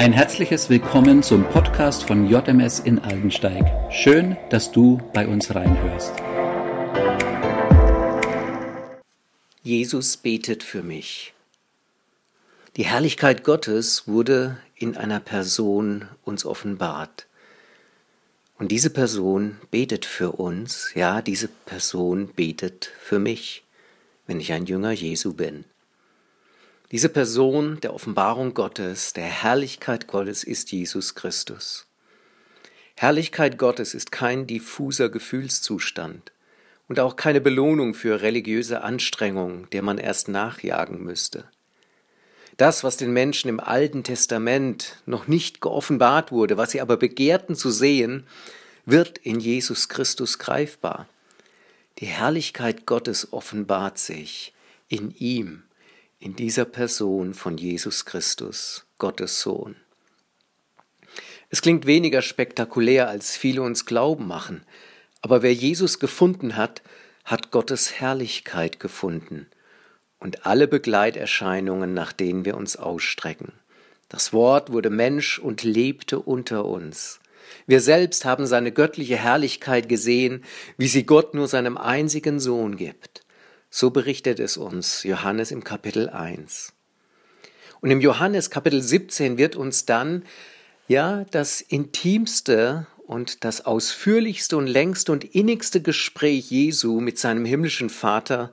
Ein 0.00 0.14
herzliches 0.14 0.70
Willkommen 0.70 1.22
zum 1.22 1.44
Podcast 1.44 2.04
von 2.04 2.26
JMS 2.26 2.78
in 2.78 3.00
Aldensteig. 3.00 3.92
Schön, 3.92 4.34
dass 4.48 4.72
du 4.72 4.96
bei 5.12 5.28
uns 5.28 5.54
reinhörst. 5.54 6.14
Jesus 9.62 10.16
betet 10.16 10.62
für 10.62 10.82
mich. 10.82 11.34
Die 12.78 12.86
Herrlichkeit 12.86 13.44
Gottes 13.44 14.08
wurde 14.08 14.56
in 14.74 14.96
einer 14.96 15.20
Person 15.20 16.08
uns 16.24 16.46
offenbart. 16.46 17.26
Und 18.58 18.72
diese 18.72 18.88
Person 18.88 19.58
betet 19.70 20.06
für 20.06 20.32
uns, 20.32 20.92
ja, 20.94 21.20
diese 21.20 21.48
Person 21.48 22.28
betet 22.28 22.90
für 23.02 23.18
mich, 23.18 23.64
wenn 24.26 24.40
ich 24.40 24.54
ein 24.54 24.64
Jünger 24.64 24.92
Jesu 24.92 25.34
bin. 25.34 25.66
Diese 26.92 27.08
Person 27.08 27.78
der 27.80 27.94
Offenbarung 27.94 28.52
Gottes, 28.52 29.12
der 29.12 29.26
Herrlichkeit 29.26 30.08
Gottes 30.08 30.42
ist 30.42 30.72
Jesus 30.72 31.14
Christus. 31.14 31.86
Herrlichkeit 32.96 33.58
Gottes 33.58 33.94
ist 33.94 34.10
kein 34.10 34.48
diffuser 34.48 35.08
Gefühlszustand 35.08 36.32
und 36.88 36.98
auch 36.98 37.14
keine 37.14 37.40
Belohnung 37.40 37.94
für 37.94 38.22
religiöse 38.22 38.82
Anstrengung, 38.82 39.70
der 39.70 39.82
man 39.82 39.98
erst 39.98 40.28
nachjagen 40.28 41.00
müsste. 41.00 41.44
Das, 42.56 42.82
was 42.82 42.96
den 42.96 43.12
Menschen 43.12 43.48
im 43.48 43.60
Alten 43.60 44.02
Testament 44.02 44.96
noch 45.06 45.28
nicht 45.28 45.60
geoffenbart 45.60 46.32
wurde, 46.32 46.56
was 46.56 46.72
sie 46.72 46.80
aber 46.80 46.96
begehrten 46.96 47.54
zu 47.54 47.70
sehen, 47.70 48.26
wird 48.84 49.16
in 49.18 49.38
Jesus 49.38 49.88
Christus 49.88 50.40
greifbar. 50.40 51.08
Die 52.00 52.06
Herrlichkeit 52.06 52.84
Gottes 52.84 53.32
offenbart 53.32 53.98
sich 53.98 54.52
in 54.88 55.12
ihm, 55.12 55.62
in 56.20 56.36
dieser 56.36 56.66
Person 56.66 57.32
von 57.32 57.56
Jesus 57.56 58.04
Christus, 58.04 58.84
Gottes 58.98 59.40
Sohn. 59.40 59.74
Es 61.48 61.62
klingt 61.62 61.86
weniger 61.86 62.20
spektakulär, 62.20 63.08
als 63.08 63.36
viele 63.36 63.62
uns 63.62 63.86
glauben 63.86 64.28
machen, 64.28 64.62
aber 65.22 65.42
wer 65.42 65.54
Jesus 65.54 65.98
gefunden 65.98 66.56
hat, 66.56 66.82
hat 67.24 67.50
Gottes 67.50 68.00
Herrlichkeit 68.00 68.78
gefunden 68.80 69.46
und 70.18 70.44
alle 70.44 70.68
Begleiterscheinungen, 70.68 71.94
nach 71.94 72.12
denen 72.12 72.44
wir 72.44 72.56
uns 72.56 72.76
ausstrecken. 72.76 73.52
Das 74.10 74.34
Wort 74.34 74.70
wurde 74.70 74.90
Mensch 74.90 75.38
und 75.38 75.62
lebte 75.62 76.18
unter 76.18 76.66
uns. 76.66 77.20
Wir 77.66 77.80
selbst 77.80 78.26
haben 78.26 78.46
seine 78.46 78.72
göttliche 78.72 79.16
Herrlichkeit 79.16 79.88
gesehen, 79.88 80.44
wie 80.76 80.88
sie 80.88 81.04
Gott 81.04 81.32
nur 81.32 81.48
seinem 81.48 81.78
einzigen 81.78 82.40
Sohn 82.40 82.76
gibt. 82.76 83.22
So 83.70 83.90
berichtet 83.90 84.40
es 84.40 84.56
uns 84.56 85.04
Johannes 85.04 85.52
im 85.52 85.62
Kapitel 85.62 86.08
1. 86.08 86.72
Und 87.80 87.90
im 87.92 88.00
Johannes 88.00 88.50
Kapitel 88.50 88.82
17 88.82 89.38
wird 89.38 89.54
uns 89.54 89.86
dann 89.86 90.24
ja 90.88 91.24
das 91.30 91.60
intimste 91.60 92.88
und 93.06 93.44
das 93.44 93.64
ausführlichste 93.64 94.56
und 94.56 94.66
längste 94.66 95.12
und 95.12 95.24
innigste 95.24 95.80
Gespräch 95.80 96.50
Jesu 96.50 97.00
mit 97.00 97.18
seinem 97.18 97.44
himmlischen 97.44 97.90
Vater 97.90 98.52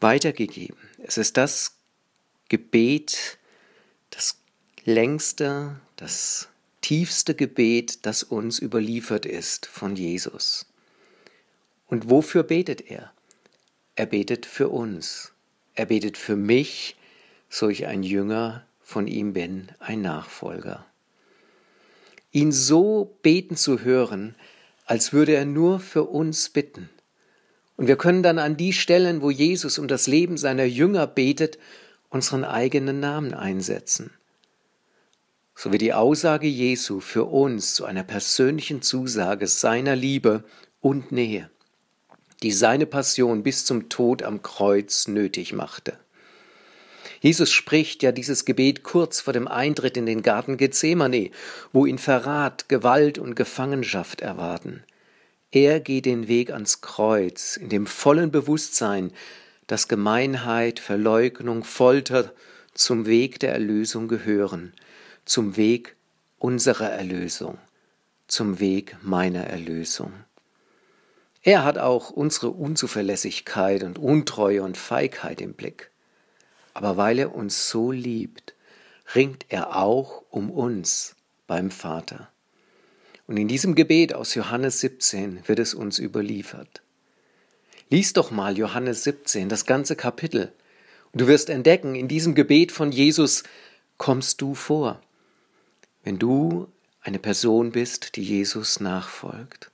weitergegeben. 0.00 0.76
Es 0.98 1.16
ist 1.16 1.36
das 1.36 1.76
Gebet, 2.48 3.38
das 4.10 4.36
längste, 4.84 5.80
das 5.94 6.48
tiefste 6.80 7.34
Gebet, 7.34 8.04
das 8.04 8.24
uns 8.24 8.58
überliefert 8.60 9.26
ist 9.26 9.66
von 9.66 9.94
Jesus. 9.94 10.66
Und 11.86 12.10
wofür 12.10 12.42
betet 12.42 12.90
er? 12.90 13.12
Er 13.98 14.04
betet 14.04 14.44
für 14.44 14.68
uns. 14.68 15.32
Er 15.74 15.86
betet 15.86 16.18
für 16.18 16.36
mich, 16.36 16.96
so 17.48 17.70
ich 17.70 17.86
ein 17.86 18.02
Jünger 18.02 18.66
von 18.82 19.06
ihm 19.06 19.32
bin, 19.32 19.68
ein 19.78 20.02
Nachfolger. 20.02 20.84
Ihn 22.30 22.52
so 22.52 23.16
beten 23.22 23.56
zu 23.56 23.80
hören, 23.80 24.34
als 24.84 25.14
würde 25.14 25.34
er 25.34 25.46
nur 25.46 25.80
für 25.80 26.04
uns 26.04 26.50
bitten. 26.50 26.90
Und 27.78 27.88
wir 27.88 27.96
können 27.96 28.22
dann 28.22 28.38
an 28.38 28.58
die 28.58 28.74
Stellen, 28.74 29.22
wo 29.22 29.30
Jesus 29.30 29.78
um 29.78 29.88
das 29.88 30.06
Leben 30.06 30.36
seiner 30.36 30.64
Jünger 30.64 31.06
betet, 31.06 31.58
unseren 32.10 32.44
eigenen 32.44 33.00
Namen 33.00 33.32
einsetzen. 33.32 34.10
So 35.54 35.72
wie 35.72 35.78
die 35.78 35.94
Aussage 35.94 36.46
Jesu 36.46 37.00
für 37.00 37.24
uns 37.24 37.74
zu 37.74 37.86
einer 37.86 38.04
persönlichen 38.04 38.82
Zusage 38.82 39.46
seiner 39.46 39.96
Liebe 39.96 40.44
und 40.80 41.12
Nähe 41.12 41.50
die 42.42 42.52
seine 42.52 42.86
Passion 42.86 43.42
bis 43.42 43.64
zum 43.64 43.88
Tod 43.88 44.22
am 44.22 44.42
Kreuz 44.42 45.08
nötig 45.08 45.52
machte. 45.52 45.98
Jesus 47.20 47.50
spricht 47.50 48.02
ja 48.02 48.12
dieses 48.12 48.44
Gebet 48.44 48.82
kurz 48.82 49.20
vor 49.20 49.32
dem 49.32 49.48
Eintritt 49.48 49.96
in 49.96 50.06
den 50.06 50.22
Garten 50.22 50.56
Gethsemane, 50.56 51.30
wo 51.72 51.86
ihn 51.86 51.98
Verrat, 51.98 52.68
Gewalt 52.68 53.18
und 53.18 53.34
Gefangenschaft 53.34 54.20
erwarten. 54.20 54.84
Er 55.50 55.80
geht 55.80 56.04
den 56.04 56.28
Weg 56.28 56.52
ans 56.52 56.82
Kreuz 56.82 57.56
in 57.56 57.68
dem 57.68 57.86
vollen 57.86 58.30
Bewusstsein, 58.30 59.12
dass 59.66 59.88
Gemeinheit, 59.88 60.78
Verleugnung, 60.78 61.64
Folter 61.64 62.32
zum 62.74 63.06
Weg 63.06 63.40
der 63.40 63.52
Erlösung 63.52 64.06
gehören, 64.06 64.74
zum 65.24 65.56
Weg 65.56 65.96
unserer 66.38 66.90
Erlösung, 66.90 67.58
zum 68.28 68.60
Weg 68.60 68.96
meiner 69.02 69.44
Erlösung. 69.44 70.12
Er 71.46 71.62
hat 71.62 71.78
auch 71.78 72.10
unsere 72.10 72.50
Unzuverlässigkeit 72.50 73.84
und 73.84 74.00
Untreue 74.00 74.64
und 74.64 74.76
Feigheit 74.76 75.40
im 75.40 75.54
Blick. 75.54 75.92
Aber 76.74 76.96
weil 76.96 77.20
er 77.20 77.36
uns 77.36 77.70
so 77.70 77.92
liebt, 77.92 78.56
ringt 79.14 79.46
er 79.48 79.76
auch 79.76 80.24
um 80.30 80.50
uns 80.50 81.14
beim 81.46 81.70
Vater. 81.70 82.28
Und 83.28 83.36
in 83.36 83.46
diesem 83.46 83.76
Gebet 83.76 84.12
aus 84.12 84.34
Johannes 84.34 84.80
17 84.80 85.46
wird 85.46 85.60
es 85.60 85.72
uns 85.72 86.00
überliefert. 86.00 86.82
Lies 87.90 88.12
doch 88.12 88.32
mal 88.32 88.58
Johannes 88.58 89.04
17, 89.04 89.48
das 89.48 89.66
ganze 89.66 89.94
Kapitel, 89.94 90.52
und 91.12 91.20
du 91.20 91.28
wirst 91.28 91.48
entdecken, 91.48 91.94
in 91.94 92.08
diesem 92.08 92.34
Gebet 92.34 92.72
von 92.72 92.90
Jesus 92.90 93.44
kommst 93.98 94.40
du 94.40 94.56
vor, 94.56 95.00
wenn 96.02 96.18
du 96.18 96.66
eine 97.02 97.20
Person 97.20 97.70
bist, 97.70 98.16
die 98.16 98.24
Jesus 98.24 98.80
nachfolgt 98.80 99.70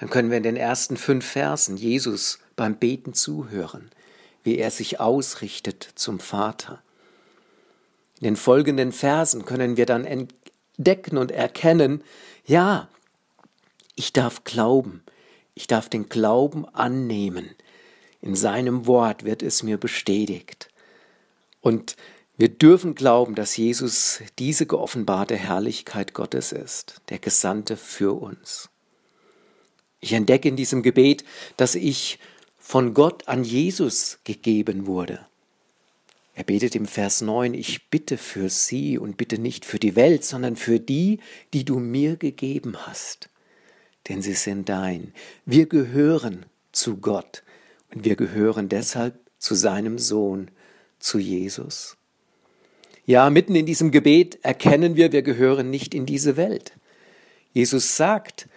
dann 0.00 0.08
können 0.08 0.30
wir 0.30 0.38
in 0.38 0.42
den 0.42 0.56
ersten 0.56 0.96
fünf 0.96 1.26
Versen 1.26 1.76
Jesus 1.76 2.38
beim 2.56 2.76
Beten 2.76 3.12
zuhören, 3.12 3.90
wie 4.42 4.56
er 4.56 4.70
sich 4.70 4.98
ausrichtet 4.98 5.86
zum 5.94 6.20
Vater. 6.20 6.82
In 8.18 8.24
den 8.24 8.36
folgenden 8.36 8.92
Versen 8.92 9.44
können 9.44 9.76
wir 9.76 9.84
dann 9.84 10.06
entdecken 10.06 11.18
und 11.18 11.30
erkennen, 11.30 12.02
ja, 12.46 12.88
ich 13.94 14.14
darf 14.14 14.44
glauben, 14.44 15.02
ich 15.54 15.66
darf 15.66 15.90
den 15.90 16.08
Glauben 16.08 16.66
annehmen. 16.66 17.50
In 18.22 18.34
seinem 18.34 18.86
Wort 18.86 19.24
wird 19.24 19.42
es 19.42 19.62
mir 19.62 19.76
bestätigt. 19.76 20.70
Und 21.60 21.96
wir 22.38 22.48
dürfen 22.48 22.94
glauben, 22.94 23.34
dass 23.34 23.58
Jesus 23.58 24.22
diese 24.38 24.64
geoffenbarte 24.64 25.36
Herrlichkeit 25.36 26.14
Gottes 26.14 26.52
ist, 26.52 27.02
der 27.10 27.18
Gesandte 27.18 27.76
für 27.76 28.18
uns. 28.18 28.69
Ich 30.10 30.16
entdecke 30.16 30.48
in 30.48 30.56
diesem 30.56 30.82
Gebet, 30.82 31.22
dass 31.56 31.76
ich 31.76 32.18
von 32.58 32.94
Gott 32.94 33.28
an 33.28 33.44
Jesus 33.44 34.18
gegeben 34.24 34.88
wurde. 34.88 35.20
Er 36.34 36.42
betet 36.42 36.74
im 36.74 36.86
Vers 36.86 37.20
9, 37.20 37.54
ich 37.54 37.90
bitte 37.90 38.18
für 38.18 38.48
sie 38.50 38.98
und 38.98 39.16
bitte 39.16 39.38
nicht 39.38 39.64
für 39.64 39.78
die 39.78 39.94
Welt, 39.94 40.24
sondern 40.24 40.56
für 40.56 40.80
die, 40.80 41.20
die 41.52 41.64
du 41.64 41.78
mir 41.78 42.16
gegeben 42.16 42.76
hast. 42.88 43.28
Denn 44.08 44.20
sie 44.20 44.32
sind 44.32 44.68
dein. 44.68 45.12
Wir 45.46 45.66
gehören 45.66 46.44
zu 46.72 46.96
Gott 46.96 47.44
und 47.94 48.04
wir 48.04 48.16
gehören 48.16 48.68
deshalb 48.68 49.14
zu 49.38 49.54
seinem 49.54 49.96
Sohn, 49.96 50.50
zu 50.98 51.20
Jesus. 51.20 51.96
Ja, 53.06 53.30
mitten 53.30 53.54
in 53.54 53.64
diesem 53.64 53.92
Gebet 53.92 54.40
erkennen 54.42 54.96
wir, 54.96 55.12
wir 55.12 55.22
gehören 55.22 55.70
nicht 55.70 55.94
in 55.94 56.04
diese 56.04 56.36
Welt. 56.36 56.72
Jesus 57.52 57.96
sagt, 57.96 58.48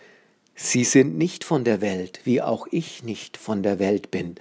Sie 0.55 0.83
sind 0.83 1.17
nicht 1.17 1.43
von 1.43 1.63
der 1.63 1.81
Welt, 1.81 2.19
wie 2.25 2.41
auch 2.41 2.67
ich 2.69 3.03
nicht 3.03 3.37
von 3.37 3.63
der 3.63 3.79
Welt 3.79 4.11
bin. 4.11 4.35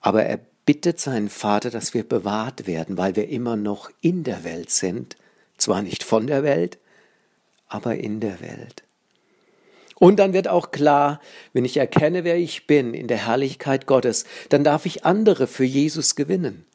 Aber 0.00 0.24
er 0.24 0.38
bittet 0.66 1.00
seinen 1.00 1.30
Vater, 1.30 1.70
dass 1.70 1.94
wir 1.94 2.04
bewahrt 2.04 2.66
werden, 2.66 2.98
weil 2.98 3.16
wir 3.16 3.28
immer 3.28 3.56
noch 3.56 3.90
in 4.00 4.22
der 4.22 4.44
Welt 4.44 4.70
sind, 4.70 5.16
zwar 5.56 5.82
nicht 5.82 6.02
von 6.02 6.26
der 6.26 6.42
Welt, 6.42 6.78
aber 7.68 7.96
in 7.96 8.20
der 8.20 8.40
Welt. 8.40 8.82
Und 9.94 10.18
dann 10.18 10.32
wird 10.32 10.48
auch 10.48 10.72
klar, 10.72 11.20
wenn 11.52 11.64
ich 11.64 11.76
erkenne, 11.76 12.24
wer 12.24 12.36
ich 12.36 12.66
bin 12.66 12.92
in 12.92 13.06
der 13.06 13.26
Herrlichkeit 13.26 13.86
Gottes, 13.86 14.24
dann 14.48 14.64
darf 14.64 14.84
ich 14.84 15.04
andere 15.04 15.46
für 15.46 15.64
Jesus 15.64 16.16
gewinnen. 16.16 16.66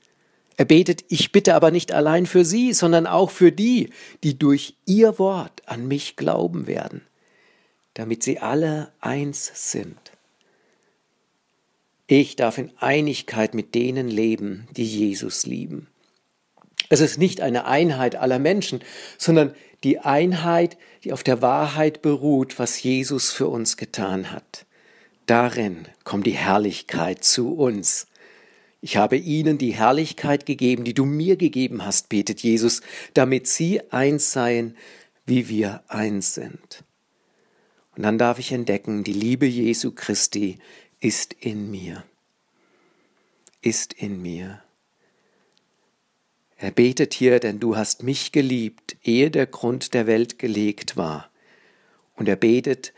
Er 0.56 0.66
betet, 0.66 1.04
ich 1.10 1.32
bitte 1.32 1.54
aber 1.54 1.70
nicht 1.70 1.92
allein 1.92 2.26
für 2.26 2.44
sie, 2.44 2.74
sondern 2.74 3.06
auch 3.06 3.30
für 3.30 3.52
die, 3.52 3.92
die 4.24 4.40
durch 4.40 4.76
ihr 4.86 5.20
Wort 5.20 5.62
an 5.68 5.88
mich 5.88 6.16
glauben 6.16 6.66
werden 6.66 7.02
damit 7.98 8.22
sie 8.22 8.38
alle 8.38 8.92
eins 9.02 9.72
sind. 9.72 9.98
Ich 12.06 12.36
darf 12.36 12.60
in 12.60 12.72
Einigkeit 12.78 13.56
mit 13.56 13.74
denen 13.74 14.08
leben, 14.08 14.68
die 14.78 14.86
Jesus 14.86 15.48
lieben. 15.48 15.88
Es 16.90 17.02
ist 17.02 17.18
nicht 17.18 17.42
eine 17.42 17.66
Einheit 17.66 18.16
aller 18.16 18.38
Menschen, 18.38 18.82
sondern 19.18 19.56
die 19.84 19.98
Einheit, 19.98 20.78
die 21.04 21.12
auf 21.12 21.24
der 21.24 21.42
Wahrheit 21.42 22.04
beruht, 22.04 22.60
was 22.60 22.84
Jesus 22.84 23.32
für 23.32 23.48
uns 23.48 23.78
getan 23.78 24.32
hat. 24.32 24.68
Darin 25.26 25.88
kommt 26.04 26.28
die 26.28 26.38
Herrlichkeit 26.38 27.24
zu 27.24 27.56
uns. 27.56 28.06
Ich 28.80 28.96
habe 28.96 29.18
ihnen 29.18 29.58
die 29.58 29.74
Herrlichkeit 29.74 30.46
gegeben, 30.46 30.84
die 30.84 30.94
du 30.94 31.04
mir 31.04 31.36
gegeben 31.36 31.84
hast, 31.84 32.10
betet 32.10 32.42
Jesus, 32.44 32.82
damit 33.16 33.48
sie 33.48 33.82
eins 33.92 34.34
seien, 34.34 34.78
wie 35.26 35.50
wir 35.50 35.82
eins 35.88 36.36
sind. 36.36 36.84
Und 37.98 38.04
dann 38.04 38.20
darf 38.20 38.38
ich 38.38 38.52
entdecken, 38.52 39.04
die 39.04 39.14
Liebe 39.14 39.48
Jesu 39.48 39.92
Christi 39.92 40.60
ist 41.00 41.34
in 41.34 41.72
mir, 41.72 42.04
ist 43.62 43.92
in 43.92 44.22
mir. 44.22 44.62
Er 46.58 46.70
betet 46.70 47.16
hier, 47.16 47.40
denn 47.40 47.60
du 47.60 47.76
hast 47.76 48.04
mich 48.04 48.32
geliebt, 48.32 48.98
ehe 49.04 49.32
der 49.32 49.48
Grund 49.48 49.96
der 49.96 50.06
Welt 50.06 50.38
gelegt 50.38 50.96
war. 50.96 51.32
Und 52.16 52.30
er 52.30 52.36
betet 52.36 52.94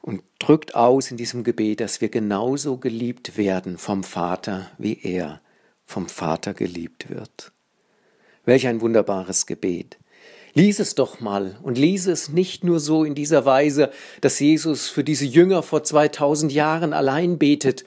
und 0.00 0.22
drückt 0.38 0.76
aus 0.76 1.10
in 1.10 1.16
diesem 1.16 1.42
Gebet, 1.42 1.80
dass 1.80 2.00
wir 2.00 2.08
genauso 2.08 2.76
geliebt 2.76 3.36
werden 3.36 3.76
vom 3.76 4.04
Vater, 4.04 4.70
wie 4.78 5.00
er 5.02 5.40
vom 5.84 6.08
Vater 6.08 6.54
geliebt 6.54 7.10
wird. 7.10 7.50
Welch 8.44 8.68
ein 8.68 8.80
wunderbares 8.80 9.46
Gebet. 9.46 9.98
Lies 10.56 10.78
es 10.78 10.94
doch 10.94 11.18
mal 11.18 11.58
und 11.62 11.76
lies 11.76 12.06
es 12.06 12.28
nicht 12.28 12.62
nur 12.62 12.78
so 12.78 13.02
in 13.02 13.16
dieser 13.16 13.44
Weise, 13.44 13.90
dass 14.20 14.38
Jesus 14.38 14.88
für 14.88 15.02
diese 15.02 15.24
Jünger 15.24 15.64
vor 15.64 15.82
2000 15.82 16.52
Jahren 16.52 16.92
allein 16.92 17.38
betet, 17.38 17.84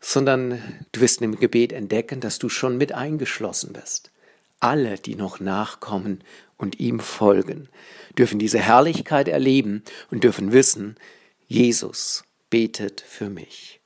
sondern 0.00 0.62
du 0.92 1.00
wirst 1.00 1.20
im 1.20 1.34
Gebet 1.38 1.72
entdecken, 1.72 2.20
dass 2.20 2.38
du 2.38 2.48
schon 2.48 2.78
mit 2.78 2.92
eingeschlossen 2.92 3.72
bist. 3.72 4.12
Alle, 4.60 4.98
die 4.98 5.16
noch 5.16 5.40
nachkommen 5.40 6.22
und 6.56 6.78
ihm 6.78 7.00
folgen, 7.00 7.68
dürfen 8.16 8.38
diese 8.38 8.60
Herrlichkeit 8.60 9.26
erleben 9.26 9.82
und 10.10 10.22
dürfen 10.22 10.52
wissen, 10.52 10.96
Jesus 11.48 12.24
betet 12.50 13.00
für 13.00 13.28
mich. 13.28 13.80